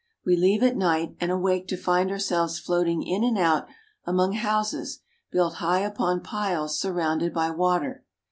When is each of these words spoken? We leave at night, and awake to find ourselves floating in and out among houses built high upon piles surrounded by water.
We 0.25 0.35
leave 0.35 0.63
at 0.63 0.75
night, 0.75 1.15
and 1.21 1.29
awake 1.29 1.67
to 1.67 1.77
find 1.77 2.09
ourselves 2.09 2.57
floating 2.57 3.03
in 3.03 3.23
and 3.23 3.37
out 3.37 3.67
among 4.03 4.33
houses 4.33 5.01
built 5.31 5.57
high 5.57 5.81
upon 5.81 6.21
piles 6.23 6.79
surrounded 6.79 7.35
by 7.35 7.51
water. 7.51 8.03